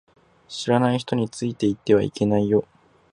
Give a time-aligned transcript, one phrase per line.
[0.49, 2.67] 知らない人についていってはいけないよ